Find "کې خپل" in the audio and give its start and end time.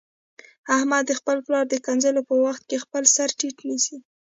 2.69-3.03